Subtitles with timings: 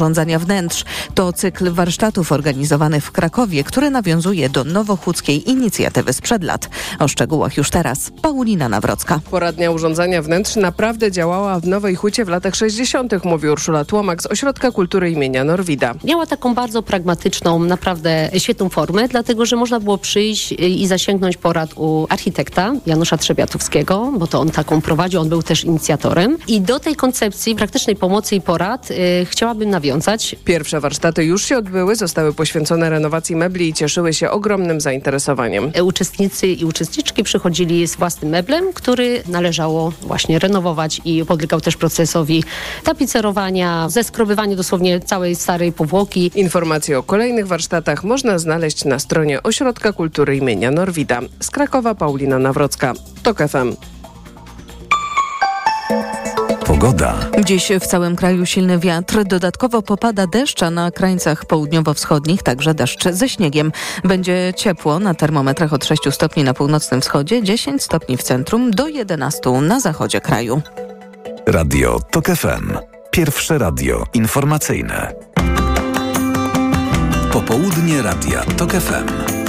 [0.00, 0.84] urządzania wnętrz.
[1.14, 6.68] To cykl warsztatów organizowany w Krakowie, który nawiązuje do nowochódzkiej inicjatywy sprzed lat.
[6.98, 9.20] O szczegółach już teraz Paulina Nawrocka.
[9.30, 14.26] Poradnia urządzania wnętrz naprawdę działała w Nowej Hucie w latach 60., mówi Urszula Tłomak z
[14.26, 15.94] Ośrodka Kultury imienia Norwida.
[16.04, 21.70] Miała taką bardzo pragmatyczną, naprawdę świetną formę, dlatego że można było przyjść i zasięgnąć porad
[21.76, 26.38] u architekta Janusza Trzebiatowskiego, bo to on taką prowadził, on był też inicjatorem.
[26.48, 28.94] I do tej koncepcji praktycznej pomocy i porad y,
[29.24, 30.36] chciałabym nawiązać nawiązać.
[30.44, 35.72] Pierwsze warsztaty już się odbyły, zostały poświęcone renowacji mebli i cieszyły się ogromnym zainteresowaniem.
[35.84, 42.44] Uczestnicy i uczestniczki przychodzili z własnym meblem, który należało właśnie renowować i podlegał też procesowi
[42.84, 46.30] tapicerowania, zeskrobywania dosłownie całej starej powłoki.
[46.34, 51.20] Informacje o kolejnych warsztatach można znaleźć na stronie Ośrodka Kultury imienia Norwida.
[51.40, 52.92] Z Krakowa Paulina Nawrocka.
[53.22, 53.76] TOK FM.
[56.80, 57.14] Pogoda.
[57.44, 63.08] Dziś w całym kraju silny wiatr, dodatkowo popada deszcz, a na krańcach południowo-wschodnich także deszcz
[63.08, 63.72] ze śniegiem.
[64.04, 68.88] Będzie ciepło na termometrach od 6 stopni na północnym wschodzie, 10 stopni w centrum, do
[68.88, 70.62] 11 na zachodzie kraju.
[71.46, 72.72] Radio TOK FM.
[73.10, 75.12] Pierwsze radio informacyjne.
[77.32, 79.39] Popołudnie Radia TOK FM.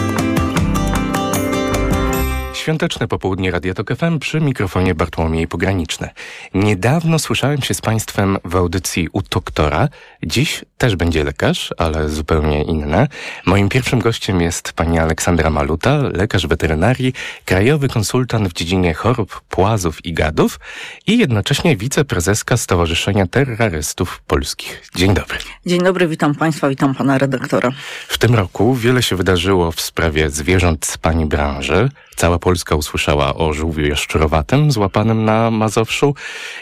[2.62, 6.10] Świąteczne popołudnie Radio Tok FM przy mikrofonie Bartłomiej Pograniczne.
[6.54, 9.90] Niedawno słyszałem się z Państwem w audycji u doktora.
[10.24, 13.08] Dziś też będzie lekarz, ale zupełnie inne.
[13.46, 17.14] Moim pierwszym gościem jest pani Aleksandra Maluta, lekarz weterynarii,
[17.46, 20.60] krajowy konsultant w dziedzinie chorób płazów i gadów
[21.08, 24.84] i jednocześnie wiceprezeska Stowarzyszenia Terrorystów Polskich.
[24.96, 25.38] Dzień dobry.
[25.66, 27.72] Dzień dobry, witam Państwa, witam Pana redaktora.
[28.08, 31.90] W tym roku wiele się wydarzyło w sprawie zwierząt z Pani branży.
[32.22, 36.16] Cała Polska usłyszała o żółwiu jaszczurowatym złapanym na Mazowszu.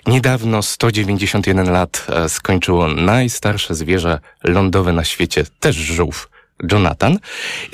[0.08, 6.30] Niedawno 191 lat e, skończyło najstarsze zwierzę lądowe na świecie, też żółw,
[6.72, 7.20] Jonathan.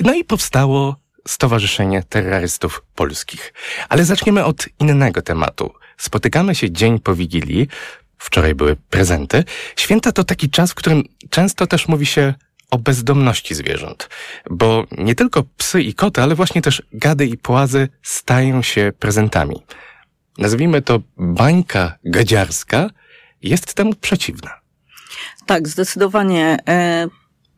[0.00, 0.96] No i powstało
[1.28, 3.52] Stowarzyszenie Terrorystów Polskich.
[3.88, 5.72] Ale zaczniemy od innego tematu.
[5.96, 7.68] Spotykamy się dzień po Wigilii.
[8.18, 9.44] Wczoraj były prezenty.
[9.76, 12.34] Święta to taki czas, w którym często też mówi się
[12.70, 14.08] o bezdomności zwierząt,
[14.50, 19.62] bo nie tylko psy i koty, ale właśnie też gady i płazy stają się prezentami.
[20.38, 22.90] Nazwijmy to bańka gadziarska
[23.42, 24.50] jest temu przeciwna.
[25.46, 26.58] Tak, zdecydowanie.
[26.68, 27.08] E,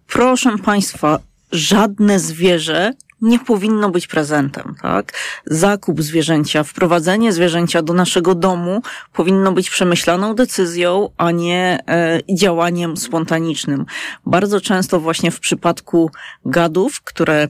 [0.06, 1.18] proszę Państwa,
[1.52, 2.92] żadne zwierzę
[3.22, 5.12] nie powinno być prezentem, tak?
[5.46, 12.96] Zakup zwierzęcia, wprowadzenie zwierzęcia do naszego domu powinno być przemyślaną decyzją, a nie e, działaniem
[12.96, 13.86] spontanicznym.
[14.26, 16.10] Bardzo często właśnie w przypadku
[16.44, 17.48] gadów, które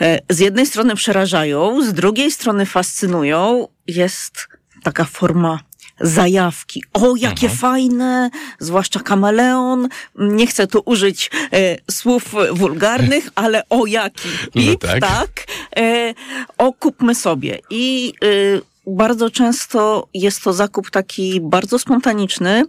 [0.00, 4.48] e, z jednej strony przerażają, z drugiej strony fascynują, jest
[4.82, 5.58] taka forma
[6.02, 6.84] zajawki.
[6.92, 7.58] O, jakie mhm.
[7.58, 9.88] fajne, zwłaszcza kameleon.
[10.18, 15.00] Nie chcę tu użyć e, słów wulgarnych, ale o jaki pip, no tak.
[15.00, 15.30] tak.
[15.76, 16.14] E,
[16.58, 17.58] o, kupmy sobie.
[17.70, 22.64] I e, bardzo często jest to zakup taki bardzo spontaniczny,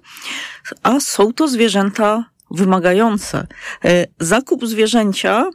[0.83, 3.47] a są to zwierzęta wymagające.
[3.85, 5.49] E, zakup zwierzęcia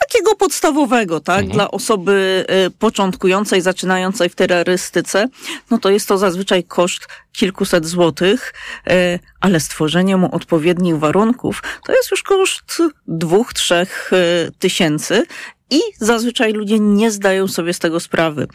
[0.00, 1.52] takiego podstawowego, tak, mhm.
[1.52, 5.28] dla osoby y, początkującej, zaczynającej w terrorystyce,
[5.70, 8.54] no to jest to zazwyczaj koszt kilkuset złotych,
[8.90, 15.26] y, ale stworzenie mu odpowiednich warunków to jest już koszt dwóch, trzech y, tysięcy
[15.70, 18.46] i zazwyczaj ludzie nie zdają sobie z tego sprawy.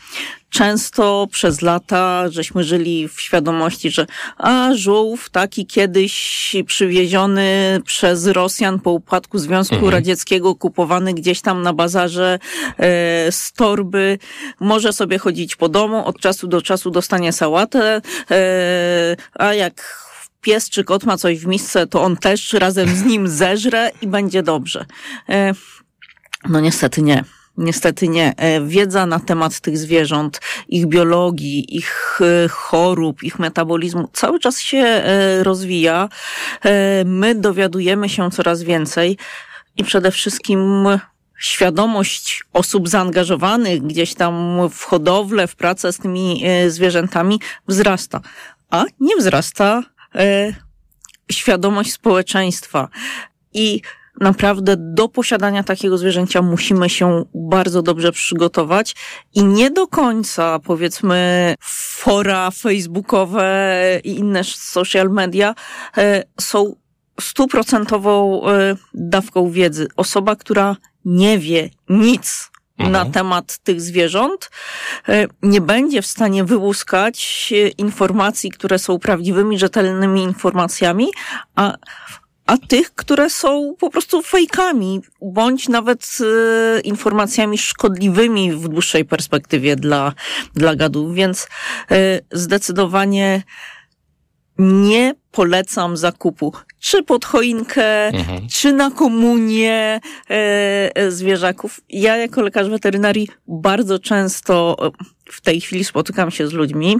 [0.49, 4.05] Często przez lata żeśmy żyli w świadomości, że
[4.37, 9.93] a żółw taki kiedyś przywieziony przez Rosjan po upadku Związku mhm.
[9.93, 12.39] Radzieckiego, kupowany gdzieś tam na bazarze
[12.77, 14.19] e, z torby,
[14.59, 20.05] może sobie chodzić po domu, od czasu do czasu dostanie sałatę, e, a jak
[20.41, 24.07] pies czy kot ma coś w misce, to on też razem z nim zeżre i
[24.07, 24.85] będzie dobrze.
[26.49, 27.23] No niestety nie.
[27.57, 28.33] Niestety nie.
[28.37, 34.59] E, wiedza na temat tych zwierząt, ich biologii, ich e, chorób, ich metabolizmu cały czas
[34.59, 36.09] się e, rozwija.
[37.05, 39.17] My dowiadujemy się coraz więcej
[39.77, 40.85] i przede wszystkim
[41.39, 48.21] świadomość osób zaangażowanych gdzieś tam w hodowlę, w pracę z tymi zwierzętami wzrasta.
[48.69, 49.83] A nie wzrasta
[51.31, 52.89] świadomość społeczeństwa.
[53.53, 53.81] I
[54.21, 58.95] naprawdę do posiadania takiego zwierzęcia musimy się bardzo dobrze przygotować
[59.33, 65.55] i nie do końca, powiedzmy, fora facebookowe i inne social media
[65.97, 66.75] e, są
[67.21, 69.87] stuprocentową e, dawką wiedzy.
[69.95, 70.75] Osoba, która
[71.05, 72.91] nie wie nic mhm.
[72.91, 74.51] na temat tych zwierząt,
[75.09, 81.07] e, nie będzie w stanie wyłuskać informacji, które są prawdziwymi, rzetelnymi informacjami,
[81.55, 81.73] a
[82.45, 86.17] a tych, które są po prostu fejkami, bądź nawet
[86.77, 90.13] e, informacjami szkodliwymi w dłuższej perspektywie dla,
[90.53, 91.47] dla gadów, więc
[91.91, 93.43] e, zdecydowanie
[94.57, 96.53] nie polecam zakupu.
[96.79, 98.47] Czy pod choinkę, mhm.
[98.51, 99.99] czy na komunię
[100.29, 101.81] e, e, zwierzaków.
[101.89, 104.91] Ja jako lekarz weterynarii bardzo często e,
[105.31, 106.97] w tej chwili spotykam się z ludźmi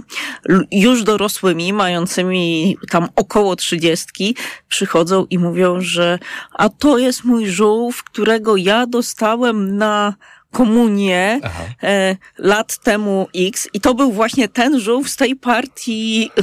[0.72, 4.36] już dorosłymi, mającymi tam około trzydziestki,
[4.68, 6.18] przychodzą i mówią, że
[6.52, 10.14] a to jest mój żółw, którego ja dostałem na
[10.52, 11.40] komunię
[11.82, 16.42] e, lat temu X i to był właśnie ten żółw z tej partii e,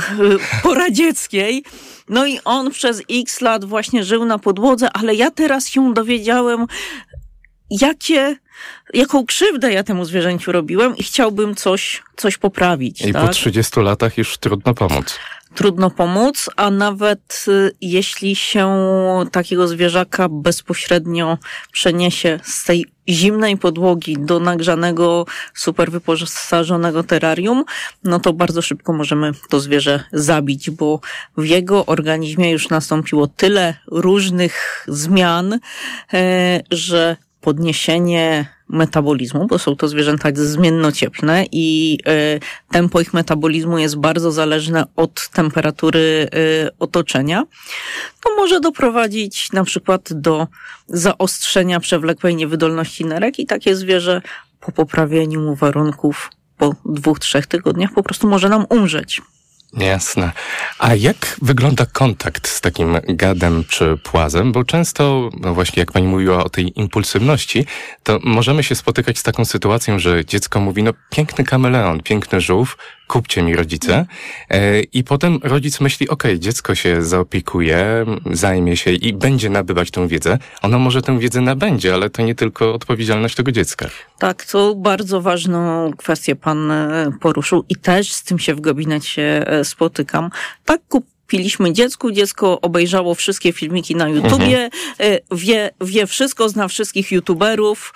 [0.63, 1.63] poradzieckiej.
[2.09, 6.67] No i on przez X lat właśnie żył na podłodze, ale ja teraz się dowiedziałem,
[7.69, 8.36] jakie,
[8.94, 13.01] jaką krzywdę ja temu zwierzęciu robiłem i chciałbym coś, coś poprawić.
[13.01, 13.27] I tak?
[13.27, 15.19] po 30 latach już trudno pomóc
[15.54, 18.75] trudno pomóc, a nawet y, jeśli się
[19.31, 21.38] takiego zwierzaka bezpośrednio
[21.71, 27.63] przeniesie z tej zimnej podłogi do nagrzanego, super wyposażonego terrarium,
[28.04, 31.00] no to bardzo szybko możemy to zwierzę zabić, bo
[31.38, 35.60] w jego organizmie już nastąpiło tyle różnych zmian,
[36.13, 43.98] e, że podniesienie metabolizmu, bo są to zwierzęta zmiennocieplne i y, tempo ich metabolizmu jest
[43.98, 47.44] bardzo zależne od temperatury y, otoczenia,
[48.24, 50.48] to może doprowadzić na przykład do
[50.88, 54.22] zaostrzenia przewlekłej niewydolności nerek i takie zwierzę
[54.60, 59.22] po poprawieniu mu warunków po dwóch, trzech tygodniach po prostu może nam umrzeć.
[59.78, 60.31] Jasne.
[60.80, 64.52] A jak wygląda kontakt z takim gadem czy płazem?
[64.52, 67.66] Bo często, no właśnie jak pani mówiła o tej impulsywności,
[68.04, 72.78] to możemy się spotykać z taką sytuacją, że dziecko mówi, no piękny kameleon, piękny żółw,
[73.13, 74.06] kupcie mi rodzice.
[74.50, 80.07] E, I potem rodzic myśli, ok, dziecko się zaopiekuje, zajmie się i będzie nabywać tą
[80.07, 80.38] wiedzę.
[80.62, 83.89] Ono może tę wiedzę nabędzie, ale to nie tylko odpowiedzialność tego dziecka.
[84.19, 89.48] Tak, to bardzo ważną kwestię pan e, poruszył i też z tym się w gabinecie
[89.48, 90.30] e, spotykam.
[90.65, 94.69] Tak kupiliśmy dziecku, dziecko obejrzało wszystkie filmiki na YouTubie,
[95.00, 95.19] mhm.
[95.31, 97.94] wie, wie wszystko, zna wszystkich YouTuberów,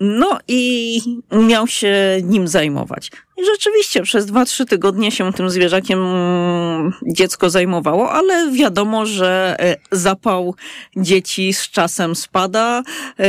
[0.00, 1.00] no i
[1.32, 3.10] miał się nim zajmować.
[3.36, 5.98] I rzeczywiście przez dwa, trzy tygodnie się tym zwierzakiem
[7.06, 10.54] dziecko zajmowało, ale wiadomo, że e, zapał
[10.96, 12.82] dzieci z czasem spada,
[13.18, 13.24] e,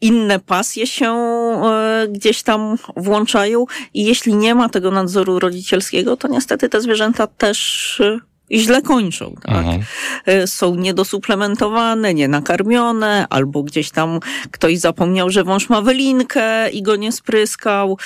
[0.00, 3.64] inne pasje się e, gdzieś tam włączają
[3.94, 8.02] i jeśli nie ma tego nadzoru rodzicielskiego, to niestety te zwierzęta też
[8.50, 9.34] źle kończą.
[9.42, 9.56] Tak?
[9.56, 9.82] Mhm.
[10.26, 14.20] E, są niedosuplementowane, nienakarmione, albo gdzieś tam
[14.50, 17.98] ktoś zapomniał, że wąż ma wylinkę i go nie spryskał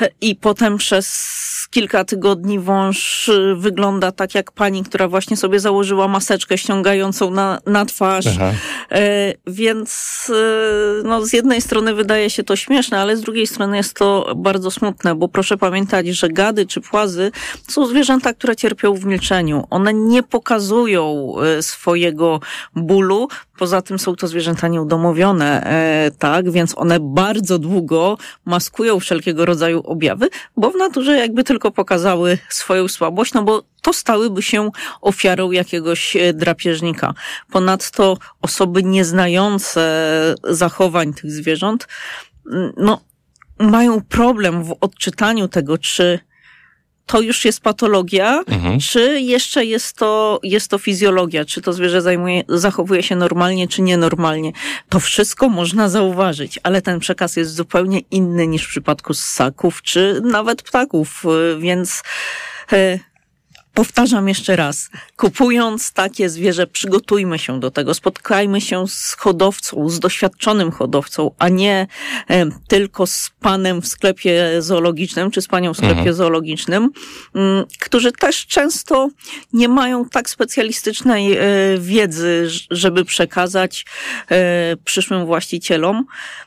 [0.00, 5.60] e, i potem przez kilka tygodni wąż e, wygląda tak jak pani, która właśnie sobie
[5.60, 8.26] założyła maseczkę ściągającą na, na twarz.
[8.26, 8.52] Aha.
[9.46, 10.32] Więc
[11.04, 14.70] no, z jednej strony wydaje się to śmieszne, ale z drugiej strony jest to bardzo
[14.70, 17.32] smutne, bo proszę pamiętać, że gady czy płazy
[17.68, 19.66] są zwierzęta, które cierpią w milczeniu.
[19.70, 22.40] One nie pokazują e, swojego
[22.76, 23.28] bólu.
[23.58, 29.82] Poza tym są to zwierzęta nieudomowione, e, tak, więc one bardzo długo maskują wszelkiego rodzaju
[29.84, 34.70] objawy, bo w naturze jakby tylko pokazały swoją słabość, no bo to stałyby się
[35.00, 37.14] ofiarą jakiegoś e, drapieżnika.
[37.50, 40.04] Ponadto osoby nieznające
[40.44, 41.88] zachowań tych zwierząt,
[42.76, 43.00] no,
[43.58, 46.18] mają problem w odczytaniu tego, czy
[47.06, 48.80] to już jest patologia, mhm.
[48.80, 53.82] czy jeszcze jest to, jest to fizjologia, czy to zwierzę zajmuje, zachowuje się normalnie, czy
[53.82, 54.52] nienormalnie.
[54.88, 60.20] To wszystko można zauważyć, ale ten przekaz jest zupełnie inny niż w przypadku ssaków, czy
[60.24, 61.24] nawet ptaków,
[61.58, 62.02] więc
[62.72, 62.98] e,
[63.74, 70.00] Powtarzam jeszcze raz, kupując takie zwierzę, przygotujmy się do tego, spotkajmy się z hodowcą, z
[70.00, 71.86] doświadczonym hodowcą, a nie
[72.30, 76.16] e, tylko z panem w sklepie zoologicznym, czy z panią w sklepie mhm.
[76.16, 76.90] zoologicznym, m,
[77.34, 79.08] mm, którzy też często
[79.52, 81.40] nie mają tak specjalistycznej e,
[81.78, 83.84] wiedzy, żeby przekazać
[84.30, 86.04] e, przyszłym właścicielom.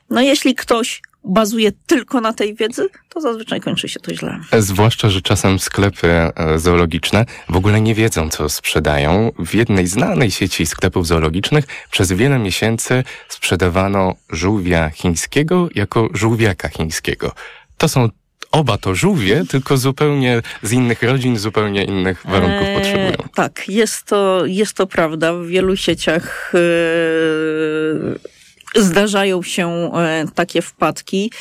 [0.09, 4.39] No jeśli ktoś bazuje tylko na tej wiedzy, to zazwyczaj kończy się to źle.
[4.59, 9.31] Zwłaszcza, że czasem sklepy e, zoologiczne w ogóle nie wiedzą, co sprzedają.
[9.39, 17.31] W jednej znanej sieci sklepów zoologicznych przez wiele miesięcy sprzedawano żółwia chińskiego jako żółwiaka chińskiego.
[17.77, 18.09] To są
[18.51, 23.29] oba to żółwie, tylko zupełnie z innych rodzin, zupełnie innych warunków eee, potrzebują.
[23.35, 25.33] Tak, jest to, jest to prawda.
[25.33, 28.36] W wielu sieciach yy
[28.75, 31.31] zdarzają się e, takie wpadki.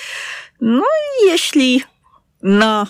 [0.60, 1.82] No i jeśli
[2.42, 2.86] na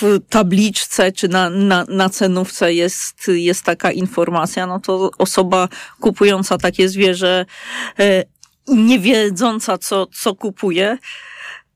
[0.00, 5.68] w tabliczce czy na, na, na cenówce jest, jest taka informacja, no to osoba
[6.00, 7.46] kupująca takie zwierzę,
[7.98, 8.24] e,
[8.68, 10.98] nie wiedząca co, co kupuje,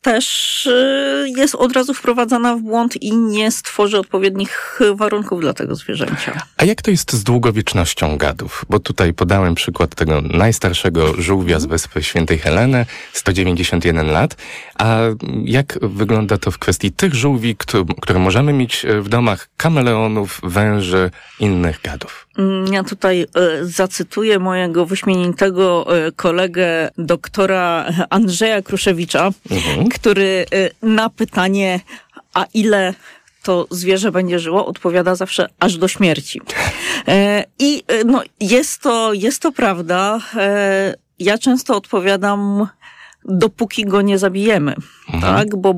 [0.03, 5.75] też y, jest od razu wprowadzana w błąd i nie stworzy odpowiednich warunków dla tego
[5.75, 6.43] zwierzęcia.
[6.57, 8.65] A jak to jest z długowiecznością gadów?
[8.69, 14.37] Bo tutaj podałem przykład tego najstarszego żółwia z wyspy Świętej Heleny, 191 lat.
[14.79, 14.99] A
[15.45, 17.57] jak wygląda to w kwestii tych żółwi,
[18.03, 22.28] które możemy mieć w domach, kameleonów, węży, innych gadów?
[22.39, 23.27] Mm, ja tutaj e,
[23.65, 29.89] zacytuję mojego wyśmienitego e, kolegę doktora Andrzeja Kruszewicza, mhm.
[29.89, 31.81] który e, na pytanie,
[32.35, 32.95] a ile
[33.43, 36.41] to zwierzę będzie żyło, odpowiada zawsze aż do śmierci.
[37.59, 40.19] I no, jest, to, jest to prawda.
[41.19, 42.67] Ja często odpowiadam,
[43.25, 44.75] dopóki go nie zabijemy,
[45.15, 45.35] mhm.
[45.35, 45.57] tak?
[45.57, 45.75] Bo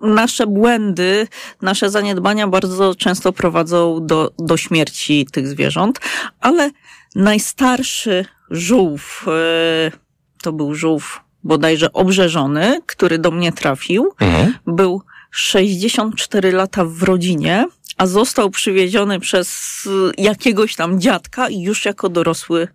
[0.00, 1.28] nasze błędy,
[1.62, 6.00] nasze zaniedbania bardzo często prowadzą do, do śmierci tych zwierząt,
[6.40, 6.70] ale
[7.14, 9.92] najstarszy żółw, e,
[10.42, 14.54] to był żółw bodajże obrzeżony, który do mnie trafił, mhm.
[14.66, 19.88] był 64 lata w rodzinie, a został przywieziony przez
[20.18, 22.68] jakiegoś tam dziadka i już jako dorosły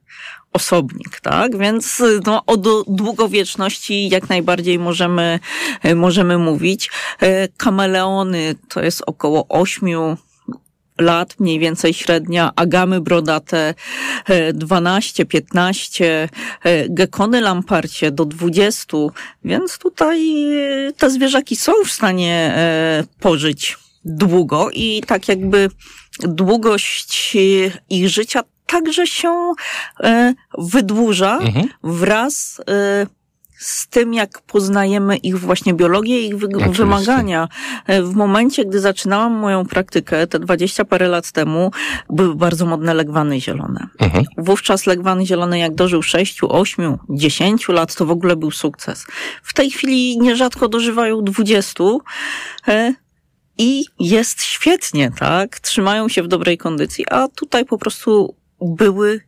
[0.54, 1.58] osobnik, tak?
[1.58, 5.40] Więc no, o długowieczności jak najbardziej możemy,
[5.96, 6.92] możemy mówić.
[7.20, 10.18] E, kameleony to jest około ośmiu
[11.00, 13.74] lat, mniej więcej średnia, agamy brodate
[14.54, 16.30] 12, 15,
[16.64, 18.98] e, gekony lamparcie do 20,
[19.44, 20.46] więc tutaj
[20.98, 25.70] te zwierzaki są w stanie e, pożyć długo i tak jakby
[26.20, 27.38] długość
[27.90, 29.54] ich życia także się
[30.04, 31.68] e, wydłuża mhm.
[31.84, 33.08] wraz e,
[33.58, 37.48] z tym, jak poznajemy ich właśnie biologię i ich wy wymagania.
[37.88, 41.72] E, w momencie, gdy zaczynałam moją praktykę, te dwadzieścia parę lat temu,
[42.10, 43.88] były bardzo modne legwany zielone.
[44.00, 44.26] Mhm.
[44.38, 49.06] Wówczas legwany zielone, jak dożył sześciu, ośmiu, dziesięciu lat, to w ogóle był sukces.
[49.44, 52.02] W tej chwili nierzadko dożywają dwudziestu.
[53.58, 55.60] I jest świetnie, tak?
[55.60, 59.22] Trzymają się w dobrej kondycji, a tutaj po prostu były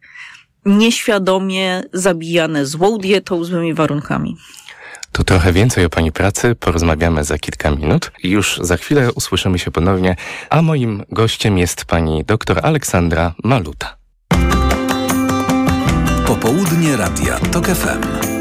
[0.65, 4.37] nieświadomie zabijane złą dietą, złymi warunkami.
[5.11, 8.11] To trochę więcej o Pani pracy porozmawiamy za kilka minut.
[8.23, 10.15] Już za chwilę usłyszymy się ponownie,
[10.49, 13.97] a moim gościem jest Pani doktor Aleksandra Maluta.
[16.27, 18.32] Popołudnie Radia TOK FM.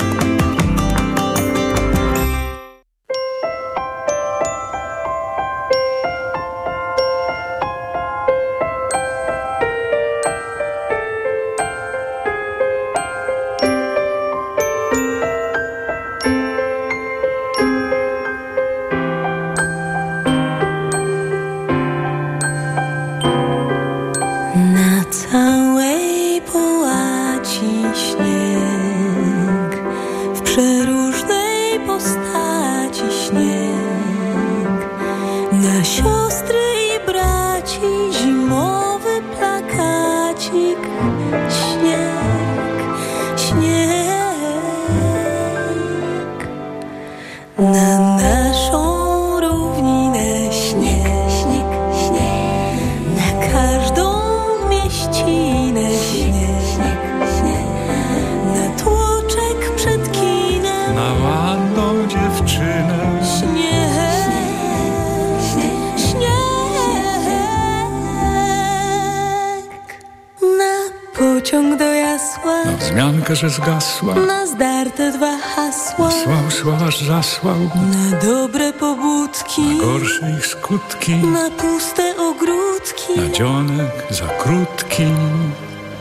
[73.30, 74.14] Że zgasła.
[74.14, 76.10] Na zdarte dwa hasła.
[76.10, 77.56] Słał, słał, aż zasłał.
[77.74, 79.62] Na dobre pobudki.
[79.62, 81.14] Na gorsze ich skutki.
[81.14, 83.20] Na puste ogródki.
[83.20, 85.06] Na dzionek za krótki.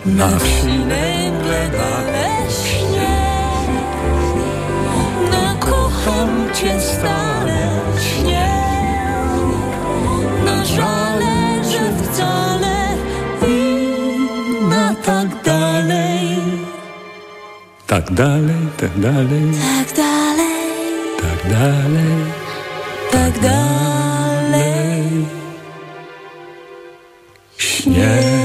[0.06, 1.70] Na, na wsi nęgle
[2.12, 3.18] leśnie.
[5.32, 8.50] Na kocham cię stale śnie.
[10.46, 12.71] Na żale, że wcale
[17.92, 19.52] Tak dalej, tak dalej.
[19.52, 20.64] Tak dalej.
[21.20, 22.16] Tak dalej.
[23.12, 25.28] Tak dalej.
[27.60, 28.41] Śnieg.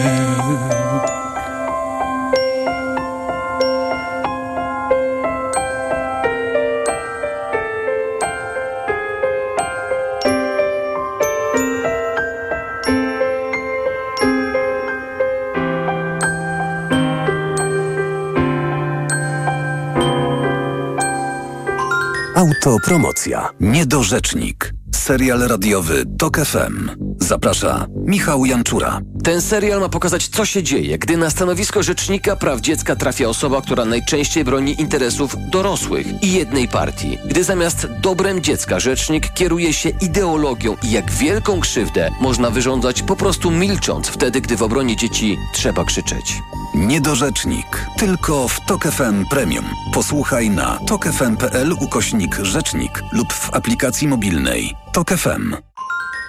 [22.67, 23.51] Autopromocja.
[23.61, 24.73] Niedorzecznik.
[24.95, 26.91] Serial radiowy TOK FM.
[27.21, 29.01] Zaprasza Michał Janczura.
[29.25, 33.63] Ten serial ma pokazać, co się dzieje, gdy na stanowisko rzecznika praw dziecka trafia osoba,
[33.63, 37.19] która najczęściej broni interesów dorosłych i jednej partii.
[37.25, 43.17] Gdy zamiast dobrem dziecka rzecznik kieruje się ideologią i jak wielką krzywdę można wyrządzać po
[43.17, 46.43] prostu milcząc wtedy, gdy w obronie dzieci trzeba krzyczeć.
[46.77, 47.87] Niedorzecznik.
[47.99, 49.65] Tylko w TOK FM Premium.
[49.93, 54.75] Posłuchaj na tokefm.pl ukośnik rzecznik lub w aplikacji mobilnej.
[54.93, 55.57] TOK FM.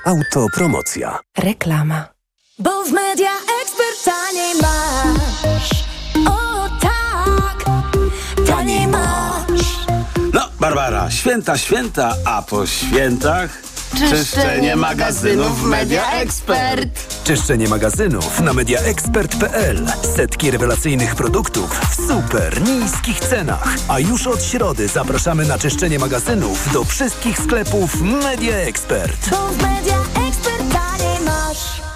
[0.06, 1.20] Autopromocja.
[1.38, 2.06] Reklama.
[2.60, 5.70] Bo w Media Expert taniej masz.
[6.28, 7.66] O tak,
[8.48, 9.86] taniej masz.
[10.34, 13.67] No, Barbara, święta, święta, a po świętach
[14.00, 17.24] czyszczenie magazynów Media Expert.
[17.24, 19.88] Czyszczenie magazynów na mediaexpert.pl.
[20.16, 23.76] Setki rewelacyjnych produktów w super niskich cenach.
[23.88, 29.30] A już od środy zapraszamy na czyszczenie magazynów do wszystkich sklepów Media Expert.
[29.30, 31.87] Bo w Media Expert taniej masz.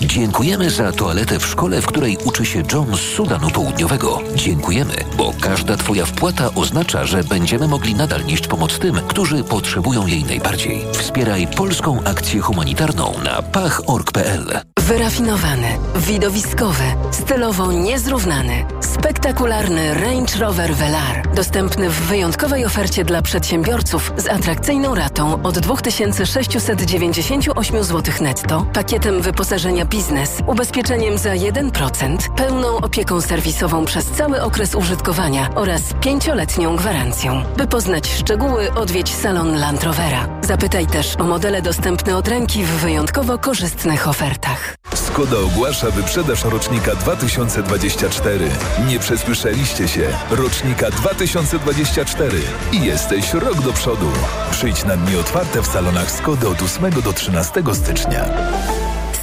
[0.00, 4.20] Dziękujemy za toaletę w szkole, w której uczy się John z Sudanu Południowego.
[4.34, 10.06] Dziękujemy, bo każda Twoja wpłata oznacza, że będziemy mogli nadal nieść pomoc tym, którzy potrzebują
[10.06, 10.84] jej najbardziej.
[10.92, 14.60] Wspieraj polską akcję humanitarną na pach.org.pl.
[14.78, 21.34] Wyrafinowany, widowiskowy, stylowo niezrównany, spektakularny Range Rover Velar.
[21.34, 29.86] Dostępny w wyjątkowej ofercie dla przedsiębiorców z atrakcyjną ratą od 2698 zł netto, pakietem wyposażenia
[29.88, 37.42] biznes, ubezpieczeniem za 1%, pełną opieką serwisową przez cały okres użytkowania oraz pięcioletnią gwarancją.
[37.56, 40.28] By poznać szczegóły, odwiedź salon Land Rovera.
[40.42, 44.74] Zapytaj też o modele dostępne od ręki w wyjątkowo korzystnych ofertach.
[44.94, 48.48] Skoda ogłasza wyprzedaż rocznika 2024.
[48.88, 50.08] Nie przesłyszeliście się.
[50.30, 52.38] Rocznika 2024.
[52.72, 54.10] I jesteś rok do przodu.
[54.50, 58.24] Przyjdź na dni otwarte w salonach Skody od 8 do 13 stycznia.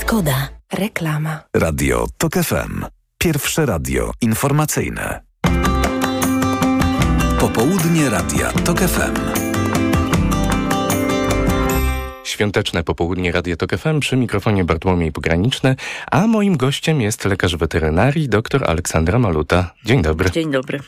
[0.06, 0.50] Skoda.
[0.74, 1.40] Reklama.
[1.54, 2.86] Radio TOK FM.
[3.18, 5.22] Pierwsze radio informacyjne.
[7.40, 9.16] Popołudnie Radia TOK FM.
[12.24, 15.76] Świąteczne popołudnie Radio Tok FM przy mikrofonie Bartłomiej Pograniczny,
[16.12, 19.72] a moim gościem jest lekarz weterynarii dr Aleksandra Maluta.
[19.86, 20.32] Dzień dobry.
[20.32, 20.80] Dzień dobry.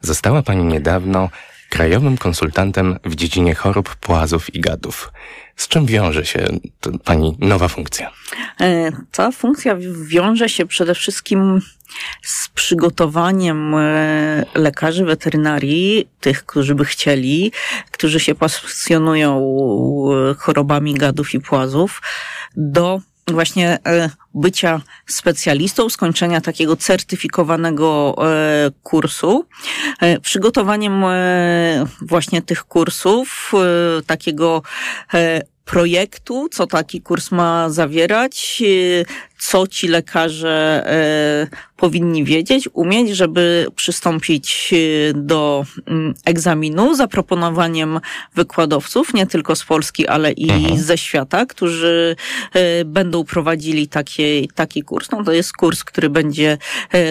[0.00, 1.28] Została pani niedawno
[1.70, 5.12] krajowym konsultantem w dziedzinie chorób płazów i gadów.
[5.56, 6.46] Z czym wiąże się
[7.04, 8.10] pani nowa funkcja?
[8.60, 11.60] E, ta funkcja wiąże się przede wszystkim
[12.22, 17.52] z przygotowaniem e, lekarzy weterynarii, tych, którzy by chcieli,
[17.90, 19.38] którzy się pasjonują
[20.30, 22.02] e, chorobami gadów i płazów,
[22.56, 23.00] do
[23.32, 23.78] właśnie
[24.34, 28.16] bycia specjalistą, skończenia takiego certyfikowanego
[28.82, 29.46] kursu,
[30.22, 31.04] przygotowaniem
[32.00, 33.52] właśnie tych kursów,
[34.06, 34.62] takiego
[35.64, 38.62] projektu, co taki kurs ma zawierać,
[39.44, 40.84] co ci lekarze
[41.76, 44.74] powinni wiedzieć, umieć, żeby przystąpić
[45.14, 48.00] do mm, egzaminu zaproponowaniem
[48.34, 50.78] wykładowców, nie tylko z Polski, ale i mhm.
[50.78, 52.16] ze świata, którzy
[52.84, 55.10] będą prowadzili taki, taki kurs.
[55.10, 56.58] No to jest kurs, który będzie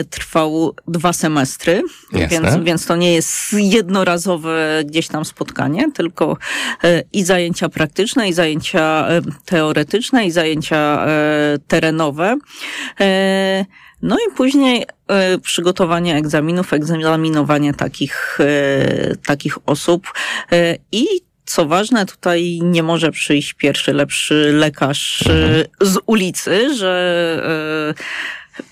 [0.09, 1.81] trwał dwa semestry,
[2.13, 6.37] więc, więc to nie jest jednorazowe gdzieś tam spotkanie, tylko
[7.13, 9.07] i zajęcia praktyczne, i zajęcia
[9.45, 11.05] teoretyczne, i zajęcia
[11.67, 12.22] terenowe.
[14.03, 14.85] No i później
[15.35, 20.07] y, przygotowanie egzaminów, egzaminowanie takich, y, takich osób
[20.53, 21.05] y, i
[21.45, 25.23] co ważne, tutaj nie może przyjść pierwszy lepszy lekarz
[25.81, 28.03] z ulicy, że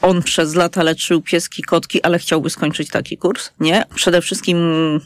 [0.02, 3.52] on przez lata leczył pieski, kotki, ale chciałby skończyć taki kurs.
[3.60, 3.84] Nie.
[3.96, 4.58] Przede wszystkim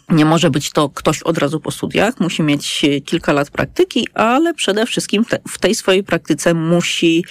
[0.10, 2.20] nie może być to ktoś od razu po studiach.
[2.20, 7.26] Musi mieć kilka lat praktyki, ale przede wszystkim te, w tej swojej praktyce musi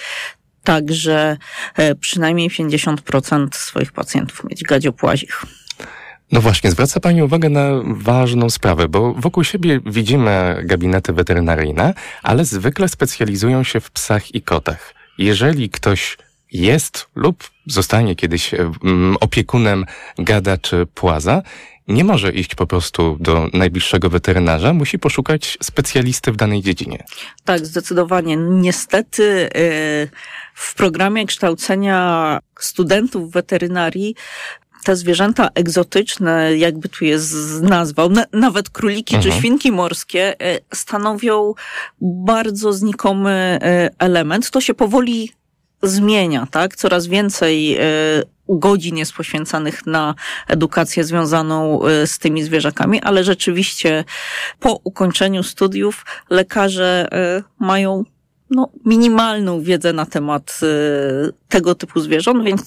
[0.65, 1.37] także
[1.75, 5.41] e, przynajmniej 50% swoich pacjentów mieć gadziopłazich.
[6.31, 12.45] No właśnie, zwraca Pani uwagę na ważną sprawę, bo wokół siebie widzimy gabinety weterynaryjne, ale
[12.45, 14.93] zwykle specjalizują się w psach i kotach.
[15.17, 16.17] Jeżeli ktoś
[16.51, 18.51] jest lub zostanie kiedyś
[19.19, 19.85] opiekunem
[20.17, 21.41] gada czy płaza,
[21.87, 27.03] nie może iść po prostu do najbliższego weterynarza, musi poszukać specjalisty w danej dziedzinie.
[27.45, 28.37] Tak, zdecydowanie.
[28.37, 30.09] Niestety y,
[30.53, 34.15] w programie kształcenia studentów weterynarii
[34.83, 39.33] te zwierzęta egzotyczne, jakby tu jest nazwał, nawet króliki mhm.
[39.33, 41.53] czy świnki morskie, y, stanowią
[42.01, 44.51] bardzo znikomy y, element.
[44.51, 45.31] To się powoli
[45.87, 46.75] zmienia, tak?
[46.75, 47.77] Coraz więcej
[48.49, 50.15] godzin jest poświęcanych na
[50.47, 54.03] edukację związaną z tymi zwierzakami, ale rzeczywiście
[54.59, 57.07] po ukończeniu studiów lekarze
[57.59, 58.03] mają
[58.49, 62.65] no, minimalną wiedzę na temat y, tego typu zwierząt, więc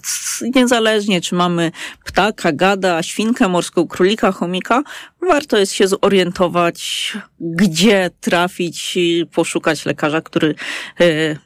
[0.55, 1.73] niezależnie czy mamy
[2.05, 4.83] ptaka, gada, świnkę morską, królika, chomika,
[5.21, 10.55] warto jest się zorientować, gdzie trafić i poszukać lekarza, który
[11.01, 11.39] y,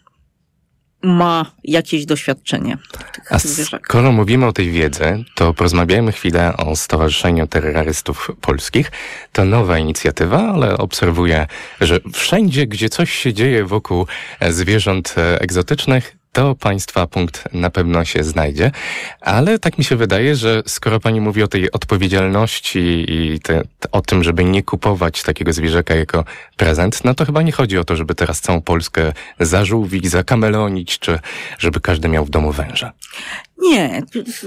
[1.02, 2.78] ma jakieś doświadczenie.
[3.30, 8.90] A skoro mówimy o tej wiedzy, to porozmawiajmy chwilę o Stowarzyszeniu Terrorystów Polskich.
[9.32, 11.46] To nowa inicjatywa, ale obserwuję,
[11.80, 14.06] że wszędzie, gdzie coś się dzieje wokół
[14.50, 18.70] zwierząt egzotycznych, to Państwa punkt na pewno się znajdzie,
[19.20, 24.00] ale tak mi się wydaje, że skoro Pani mówi o tej odpowiedzialności i te, o
[24.00, 26.24] tym, żeby nie kupować takiego zwierzaka jako
[26.56, 31.18] prezent, no to chyba nie chodzi o to, żeby teraz całą Polskę zażółwić, zakamelonić, czy
[31.58, 32.92] żeby każdy miał w domu węża.
[33.58, 34.02] Nie,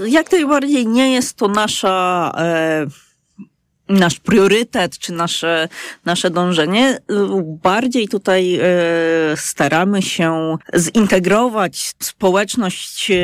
[0.06, 2.32] jak najbardziej nie jest to nasza...
[2.38, 3.05] E
[3.88, 5.68] nasz priorytet, czy nasze,
[6.04, 6.98] nasze dążenie.
[7.62, 8.62] Bardziej tutaj e,
[9.36, 13.16] staramy się zintegrować społeczność e,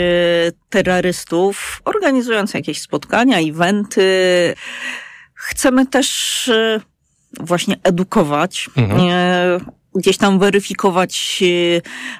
[0.71, 4.55] terrorystów, organizując jakieś spotkania, eventy.
[5.35, 6.81] Chcemy też e,
[7.41, 8.71] właśnie edukować.
[8.77, 11.43] Mhm gdzieś tam weryfikować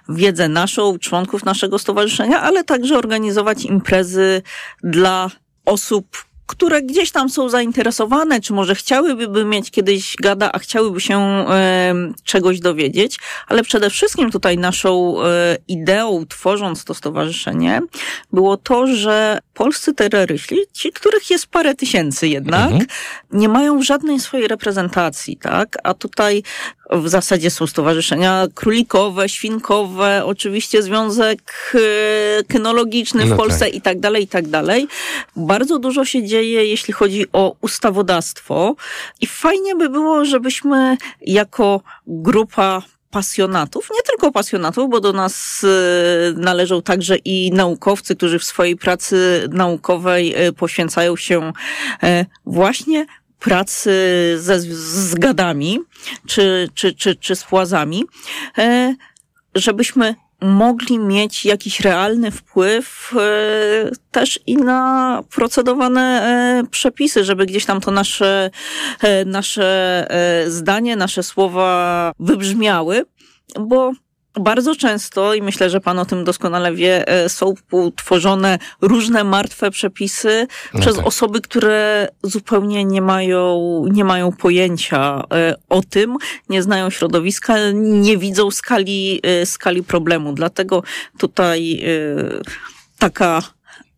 [0.09, 4.43] wiedzę naszą, członków naszego stowarzyszenia, ale także organizować imprezy
[4.83, 5.31] dla
[5.65, 11.19] osób, które gdzieś tam są zainteresowane, czy może chciałyby mieć kiedyś gada, a chciałyby się
[11.19, 17.81] e, czegoś dowiedzieć, ale przede wszystkim tutaj naszą e, ideą, tworząc to stowarzyszenie,
[18.33, 22.87] było to, że polscy terroryści, ci, których jest parę tysięcy jednak, mhm.
[23.33, 25.79] nie mają żadnej swojej reprezentacji, tak?
[25.83, 26.43] A tutaj
[26.91, 33.75] w zasadzie są stowarzyszenia królikowe, świnkowe, oczywiście związek e, kynologiczny w no Polsce tak.
[33.75, 34.89] i tak dalej, i tak dalej.
[35.37, 38.77] Bardzo dużo się dzieje, jeśli chodzi o ustawodawstwo.
[39.21, 46.33] I fajnie by było, żebyśmy jako grupa pasjonatów, nie tylko pasjonatów, bo do nas e,
[46.41, 51.53] należą także i naukowcy, którzy w swojej pracy naukowej e, poświęcają się
[52.47, 53.07] właśnie
[53.39, 53.91] pracy
[54.39, 55.81] ze, z gadami
[56.27, 58.05] czy, czy, czy, czy z płazami,
[59.55, 67.65] żebyśmy mogli mieć jakiś realny wpływ e, też i na procedowane e, przepisy, żeby gdzieś
[67.65, 68.51] tam to nasze,
[69.27, 70.07] nasze
[70.47, 73.05] zdanie, nasze słowa wybrzmiały,
[73.61, 73.93] bo
[74.41, 77.55] bardzo często, i myślę, że Pan o tym doskonale wie, e, są
[77.97, 81.07] tworzone różne martwe przepisy no przez tak.
[81.07, 86.17] osoby, które zupełnie nie mają, nie mają pojęcia e, o tym,
[86.49, 90.33] nie znają środowiska, nie widzą skali, e, skali problemu.
[90.33, 90.83] Dlatego
[91.19, 91.83] tutaj
[92.99, 93.43] taka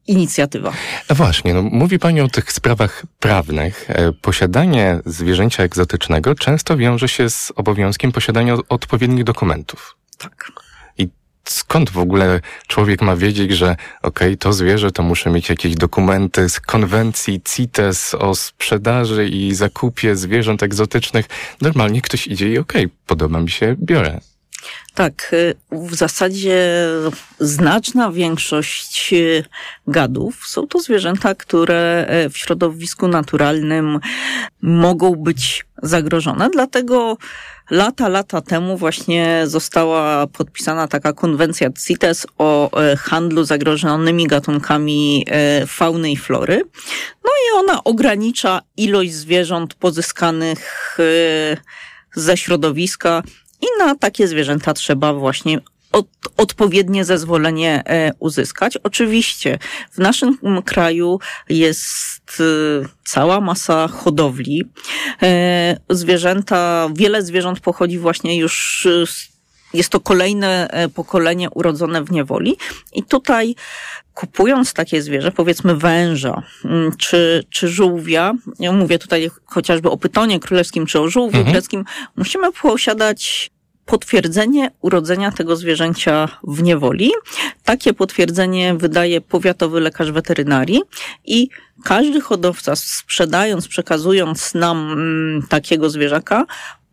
[0.06, 0.72] inicjatywa.
[1.10, 3.88] Właśnie, no, mówi Pani o tych sprawach prawnych.
[4.22, 9.96] Posiadanie zwierzęcia egzotycznego często wiąże się z obowiązkiem posiadania odpowiednich dokumentów.
[10.18, 10.52] Tak.
[10.98, 11.08] I
[11.44, 15.74] skąd w ogóle człowiek ma wiedzieć, że okej, okay, to zwierzę to muszę mieć jakieś
[15.74, 21.26] dokumenty z konwencji CITES o sprzedaży i zakupie zwierząt egzotycznych.
[21.60, 24.20] Normalnie ktoś idzie i okej, okay, podoba mi się, biorę.
[24.94, 26.88] Tak, y, w zasadzie
[27.38, 29.44] znaczna większość y,
[29.86, 34.00] gadów są to zwierzęta, które e, w środowisku naturalnym
[34.62, 36.50] mogą być zagrożone.
[36.50, 37.16] Dlatego
[37.70, 45.66] lata, lata temu właśnie została podpisana taka konwencja CITES o e, handlu zagrożonymi gatunkami e,
[45.66, 46.62] fauny i flory.
[47.24, 50.98] No i ona ogranicza ilość zwierząt pozyskanych
[52.14, 53.22] ze środowiska
[53.60, 55.60] i na takie zwierzęta trzeba właśnie
[55.94, 58.76] od, odpowiednie zezwolenie e, uzyskać.
[58.82, 59.58] Oczywiście
[59.92, 62.44] w naszym kraju jest e,
[63.04, 64.62] cała masa hodowli.
[65.22, 68.88] E, zwierzęta, wiele zwierząt pochodzi właśnie już
[69.74, 72.56] jest to kolejne pokolenie urodzone w niewoli
[72.92, 73.54] i tutaj
[74.14, 80.40] kupując takie zwierzę, powiedzmy węża mm, czy, czy żółwia, ja mówię tutaj chociażby o pytonie
[80.40, 81.52] królewskim czy o żółwiu mhm.
[81.52, 81.84] greckim,
[82.16, 83.50] musimy posiadać
[83.86, 87.10] potwierdzenie urodzenia tego zwierzęcia w niewoli.
[87.64, 90.80] Takie potwierdzenie wydaje powiatowy lekarz weterynarii
[91.24, 91.48] i
[91.84, 96.46] każdy hodowca sprzedając, przekazując nam mm, takiego zwierzaka,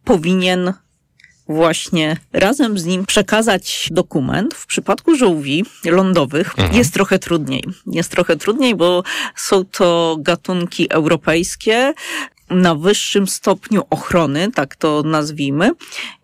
[0.04, 0.74] powinien
[1.48, 4.54] właśnie razem z nim przekazać dokument.
[4.54, 6.78] W przypadku żółwi lądowych mhm.
[6.78, 7.64] jest trochę trudniej.
[7.88, 9.04] Jest trochę trudniej, bo
[9.36, 11.94] są to gatunki europejskie,
[12.52, 15.72] na wyższym stopniu ochrony, tak to nazwijmy.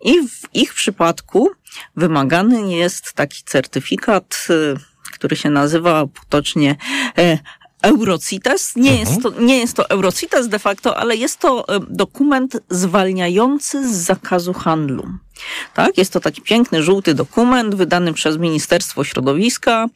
[0.04, 1.50] I w ich przypadku
[1.96, 4.74] wymagany jest taki certyfikat, y,
[5.12, 6.76] który się nazywa potocznie
[7.18, 7.38] e,
[7.82, 8.76] Eurocites.
[8.76, 9.08] Nie, Mhm.
[9.08, 13.96] jest to, nie jest to Eurocites de facto, ale jest to e, dokument zwalniający z
[13.96, 15.08] zakazu handlu.
[15.74, 19.86] Tak, jest to taki piękny, żółty dokument wydany przez Ministerstwo Środowiska.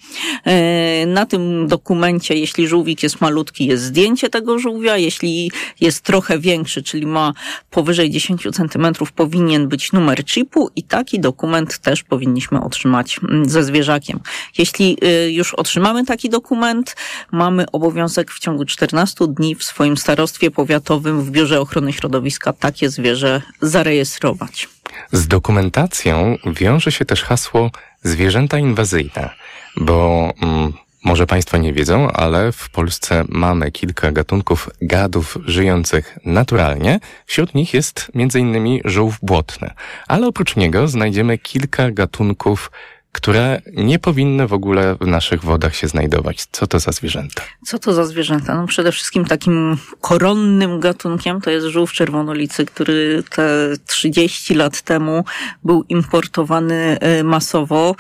[0.45, 4.97] E, Na tym dokumencie, jeśli żółwik jest malutki, jest zdjęcie tego żółwia.
[4.97, 5.51] Jeśli
[5.81, 7.33] jest trochę większy, czyli ma
[7.71, 13.65] powyżej 10 centymetrów, powinien być numer chipu i taki dokument też powinniśmy otrzymać mm, ze
[13.65, 14.21] zwierzakiem.
[14.59, 16.97] Jeśli y, już otrzymamy taki dokument,
[17.33, 22.91] mamy obowiązek w ciągu 14 dni w swoim starostwie powiatowym w Biurze Ochrony Środowiska takie
[22.91, 24.69] zwierzę zarejestrować.
[25.13, 27.71] Z dokumentacją wiąże się też hasło
[28.03, 29.31] zwierzęta inwazyjne,
[29.77, 30.73] bo mm,
[31.05, 37.01] może Państwo nie wiedzą, ale w Polsce mamy kilka gatunków gadów żyjących naturalnie.
[37.27, 38.81] Wśród nich jest m.in.
[38.85, 39.71] żółw błotny,
[40.09, 42.71] ale oprócz niego znajdziemy kilka gatunków,
[43.13, 46.47] które nie powinny w ogóle w naszych wodach się znajdować.
[46.53, 47.43] Co to za zwierzęta?
[47.67, 48.55] Co to za zwierzęta?
[48.55, 55.25] No przede wszystkim takim koronnym gatunkiem to jest żółw czerwonolicy, który te 30 lat temu
[55.65, 57.97] był importowany e, masowo.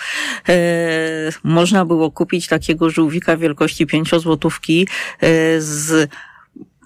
[0.49, 0.55] E,
[1.45, 4.89] można było kupić takiego żółwika wielkości 5 złotówki
[5.21, 6.11] e, z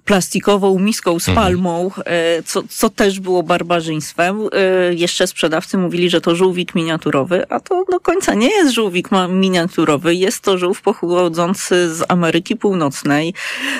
[0.06, 4.40] plastikową miską z palmą, e, co, co też było barbarzyństwem.
[4.52, 9.08] E, Jeszcze sprzedawcy mówili, że to żółwik miniaturowy, a to do końca nie jest żółwik
[9.28, 10.14] miniaturowy.
[10.14, 13.34] Jest to żółw pochodzący z Ameryki Północnej,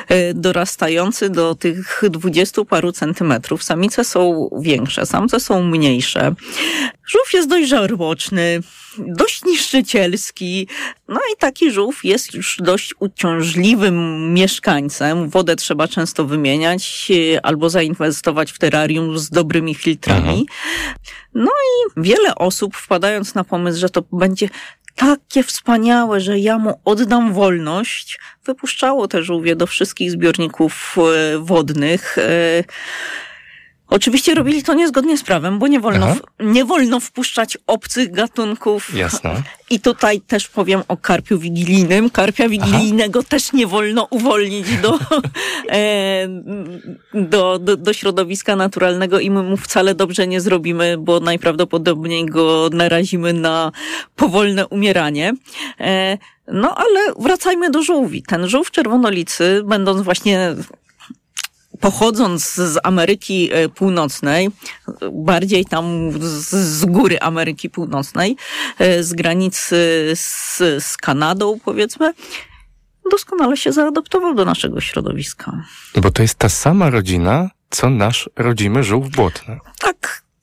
[0.08, 3.62] e, dorastający do tych dwudziestu paru centymetrów.
[3.62, 6.34] Samice są większe, samce są mniejsze.
[7.06, 8.60] Żółw jest dość żarłoczny,
[8.98, 10.68] dość niszczycielski.
[11.08, 15.28] No i taki żółw jest już dość uciążliwym mieszkańcem.
[15.28, 20.46] Wodę trzeba często wymieniać e, albo zainwestować w terrarium z dobrymi filtrami.
[21.34, 24.48] No i wiele osób wpadając na pomysł, że to będzie
[24.94, 32.16] takie wspaniałe, że ja mu oddam wolność, wypuszczało te żółwie do wszystkich zbiorników e, wodnych.
[33.88, 36.20] Oczywiście robili to niezgodnie z prawem, bo nie wolno, Aha.
[36.40, 38.94] nie wolno wpuszczać obcych gatunków.
[38.94, 39.42] Jasne.
[39.70, 42.11] I tutaj też powiem o karpiu wigilijnym.
[42.11, 44.99] Karpia wigilijnego też nie wolno uwolnić do,
[45.70, 46.29] e,
[47.14, 52.70] do, do, do środowiska naturalnego i my mu wcale dobrze nie zrobimy, bo najprawdopodobniej go
[52.72, 53.72] narazimy na
[54.16, 55.35] powolne umieranie.
[55.81, 56.18] E,
[56.49, 58.22] no ale wracajmy do żółwi.
[58.22, 60.55] Ten żółw czerwonolicy, będąc właśnie
[61.80, 64.48] pochodząc z Ameryki e, Północnej,
[65.12, 68.36] bardziej tam z, z góry Ameryki Północnej,
[68.78, 69.76] e, z granicy
[70.14, 72.14] z, z Kanadą, powiedzmy,
[73.10, 75.64] doskonale się zaadoptował do naszego środowiska.
[75.96, 79.58] Bo to jest ta sama rodzina, co nasz rodzimy żółw błotny.
[79.78, 79.95] Tak,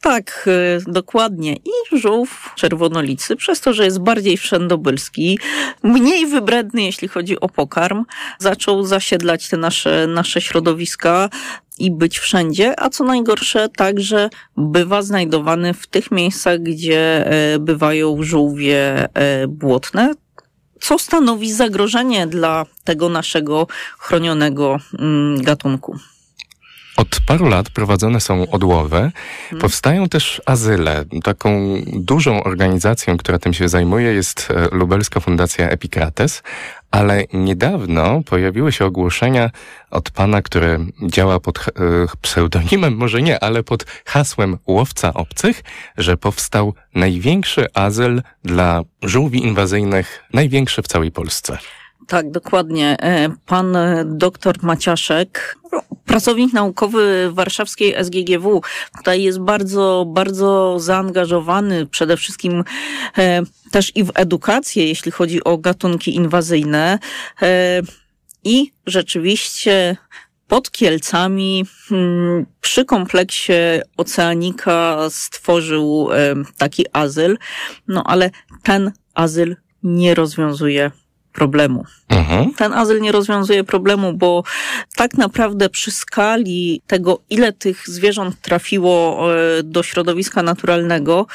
[0.04, 0.50] tak,
[0.88, 1.56] e, dokładnie.
[1.56, 5.40] I żółw czerwonolicy, przez to, że jest bardziej wszędobylski,
[5.84, 8.06] mniej wybredny, jeśli chodzi o pokarm,
[8.40, 11.30] zaczął zasiedlać te nasze, nasze środowiska
[11.78, 18.24] i być wszędzie, a co najgorsze, także bywa znajdowany w tych miejscach, gdzie e, bywają
[18.24, 20.14] żółwie e, błotne,
[20.82, 23.68] co stanowi zagrożenie dla tego naszego
[24.00, 26.00] chronionego mm, gatunku.
[26.98, 29.12] Od paru lat prowadzone są odłowy.
[29.62, 31.06] Powstają też azyle.
[31.24, 36.44] Taką dużą organizacją, która tym się zajmuje, jest e, Lubelska Fundacja Epikrates.
[36.92, 39.52] Ale niedawno pojawiły się ogłoszenia
[39.92, 41.72] od pana, który działa pod e,
[42.22, 45.64] pseudonimem, może nie, ale pod hasłem łowca obcych,
[45.98, 51.58] że powstał największy azyl dla żółwi inwazyjnych, największy w całej Polsce.
[52.14, 52.98] Tak, dokładnie.
[53.02, 55.58] E, Pan e, doktor Maciaszek,
[56.06, 58.62] pracownik naukowy warszawskiej SGGW,
[58.98, 62.64] tutaj jest bardzo, bardzo zaangażowany przede wszystkim
[63.18, 67.00] e, też i w edukację, jeśli chodzi o gatunki inwazyjne.
[68.44, 69.98] I rzeczywiście
[70.48, 73.54] pod Kielcami hmm, przy kompleksie
[73.98, 76.10] Oceanika stworzył
[76.58, 77.38] taki azyl,
[77.88, 78.30] no ale
[78.64, 80.92] ten azyl nie rozwiązuje
[81.34, 81.86] problemu.
[82.10, 82.54] Mhm.
[82.54, 84.44] Ten azyl nie rozwiązuje problemu, bo
[84.96, 91.28] tak naprawdę przy skali tego, ile tych zwierząt trafiło e, do środowiska naturalnego,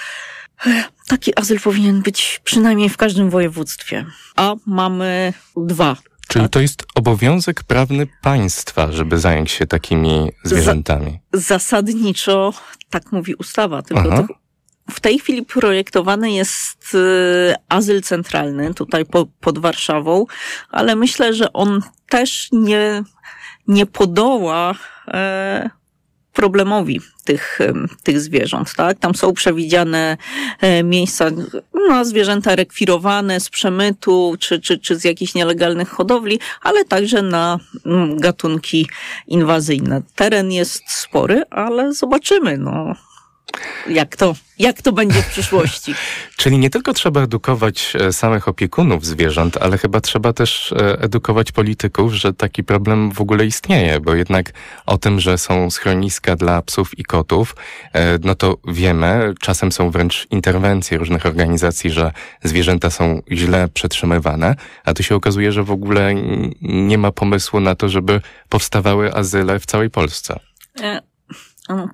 [0.66, 4.06] e, taki azyl powinien być przynajmniej w każdym województwie.
[4.36, 5.96] A mamy dwa.
[6.28, 11.18] Czyli to jest obowiązek prawny państwa, żeby zająć się takimi zwierzętami.
[11.32, 12.52] Zasadniczo,
[12.90, 14.26] tak mówi ustawa, tylko Aha.
[14.28, 14.34] to
[14.90, 20.26] w tej chwili projektowany jest e, azyl centralny tutaj po, pod Warszawą,
[20.70, 23.02] ale myślę, że on też nie,
[23.66, 24.74] nie podoła
[25.08, 25.70] e,
[26.32, 27.58] problemowi tych,
[28.02, 28.74] tych zwierząt.
[28.74, 28.98] Tak?
[28.98, 30.16] Tam są przewidziane
[30.60, 31.30] e, miejsca
[31.88, 37.58] na zwierzęta rekwirowane z przemytu czy, czy, czy z jakichś nielegalnych hodowli, ale także na
[37.86, 38.88] mm, gatunki
[39.26, 40.02] inwazyjne.
[40.14, 42.58] Teren jest spory, ale zobaczymy.
[42.58, 42.94] No,
[43.88, 45.94] jak to, jak to będzie w przyszłości.
[46.36, 51.52] Czyli nie tylko trzeba edukować e, samych opiekunów zwierząt, ale chyba trzeba też e, edukować
[51.52, 54.52] polityków, że taki problem w ogóle istnieje, bo jednak
[54.86, 57.56] o tym, że są schroniska dla psów i kotów,
[57.92, 62.12] e, no to wiemy, czasem są wręcz interwencje różnych organizacji, że
[62.44, 66.14] zwierzęta są źle przetrzymywane, a tu się okazuje, że w ogóle
[66.62, 70.40] nie ma pomysłu na to, żeby powstawały azyle w całej Polsce.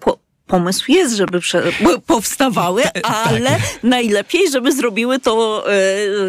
[0.00, 1.40] Po, pomysł jest, żeby
[2.06, 3.02] powstawały, tak.
[3.04, 5.74] ale najlepiej, żeby zrobiły to e,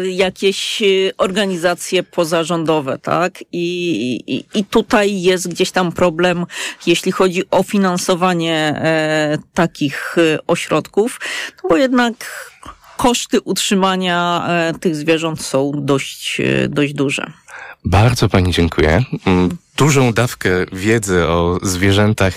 [0.06, 0.86] jakieś e,
[1.18, 3.44] organizacje pozarządowe, tak?
[3.52, 6.46] I, i, I tutaj jest gdzieś tam problem,
[6.86, 11.20] jeśli chodzi o finansowanie e, takich ośrodków,
[11.62, 12.14] no bo jednak
[12.96, 14.48] koszty utrzymania
[14.80, 17.32] tych zwierząt są dość, dość duże.
[17.84, 19.04] Bardzo Pani dziękuję.
[19.76, 22.34] Dużą dawkę wiedzy o zwierzętach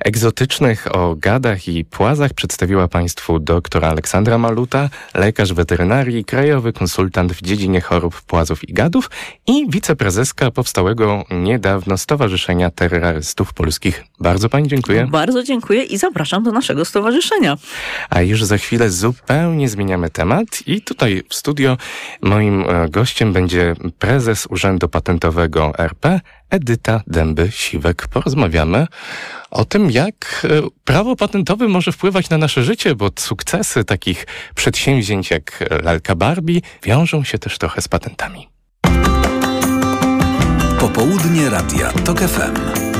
[0.00, 7.42] egzotycznych, o gadach i płazach przedstawiła Państwu dr Aleksandra Maluta, lekarz weterynarii, krajowy konsultant w
[7.42, 9.10] dziedzinie chorób płazów i gadów
[9.46, 14.04] i wiceprezeska powstałego niedawno Stowarzyszenia Terrorystów Polskich.
[14.20, 15.06] Bardzo Pani dziękuję.
[15.10, 17.56] Bardzo dziękuję i zapraszam do naszego stowarzyszenia.
[18.10, 21.76] A już za chwilę zupełnie zmieniamy temat i tutaj w studio
[22.22, 26.20] moim e, gościem będzie prezes Urzędu Patentowego RP
[26.52, 28.08] Edyta Dęby-Siwek.
[28.08, 28.86] Porozmawiamy
[29.50, 35.30] o tym, jak e, prawo patentowe może wpływać na nasze życie, bo sukcesy takich przedsięwzięć
[35.30, 38.48] jak lalka Barbie wiążą się też trochę z patentami.
[40.80, 42.91] Popołudnie Radia TOK FM.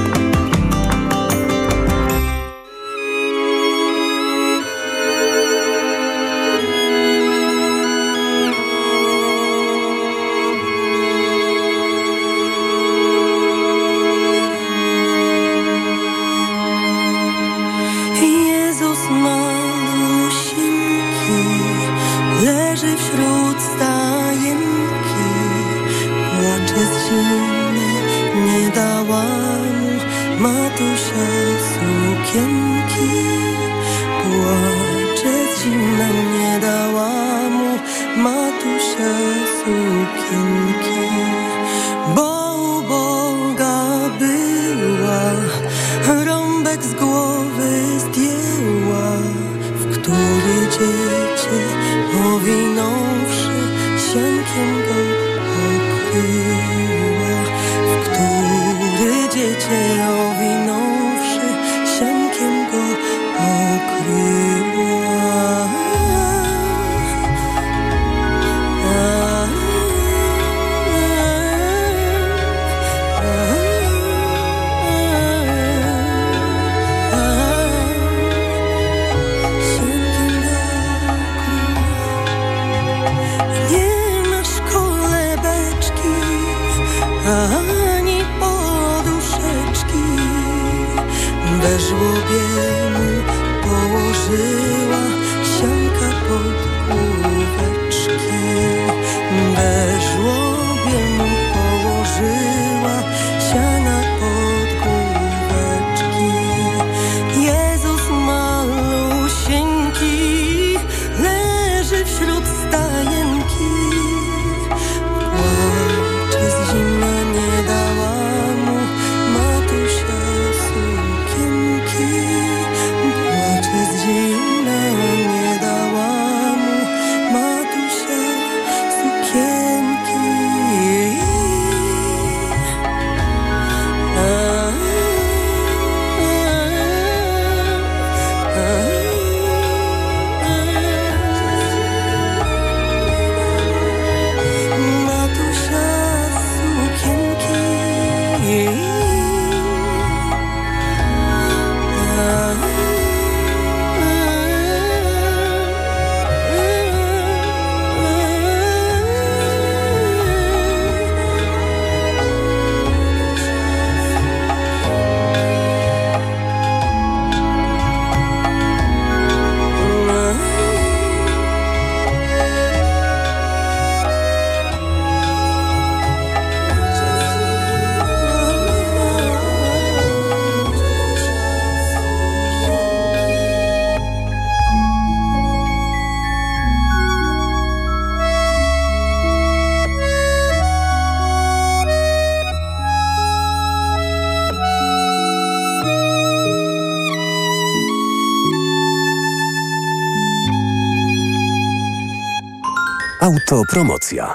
[203.72, 204.34] Autopromocja.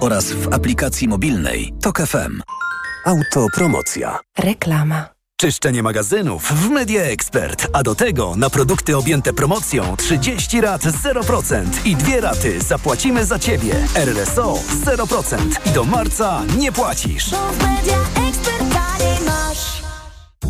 [0.00, 2.42] oraz w aplikacji mobilnej Tok FM.
[3.04, 4.18] Autopromocja.
[4.38, 5.08] Reklama.
[5.40, 11.64] Czyszczenie magazynów w Media Expert, a do tego na produkty objęte promocją 30 rat 0%
[11.84, 13.74] i dwie raty zapłacimy za Ciebie.
[13.94, 17.30] RSO 0% i do marca nie płacisz.
[17.30, 19.75] Bo w Media Expert taniej masz.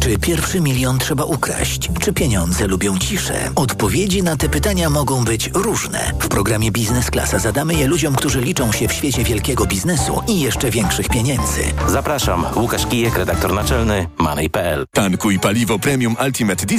[0.00, 1.90] Czy pierwszy milion trzeba ukraść?
[2.00, 3.50] Czy pieniądze lubią ciszę?
[3.54, 6.12] Odpowiedzi na te pytania mogą być różne.
[6.20, 10.40] W programie Biznes Klasa zadamy je ludziom, którzy liczą się w świecie wielkiego biznesu i
[10.40, 11.62] jeszcze większych pieniędzy.
[11.88, 14.84] Zapraszam, Łukasz Kijek, redaktor naczelny Money.pl.
[14.92, 16.76] Tankuj paliwo premium Ultimate Diesel